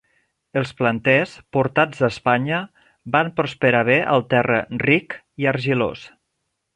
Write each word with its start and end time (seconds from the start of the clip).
Els 0.59 0.69
planters, 0.77 1.33
portats 1.57 1.99
d'Espanya, 2.05 2.61
van 3.17 3.29
prosperar 3.41 3.83
bé 3.93 3.99
al 4.17 4.25
terra 4.35 4.57
ric 4.89 5.15
i 5.45 5.51
argilós. 5.57 6.07